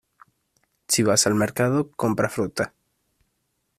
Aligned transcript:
Si 0.87 1.03
vas 1.03 1.27
al 1.27 1.35
mercado, 1.35 1.91
compra 1.91 2.27
fruta. 2.27 2.73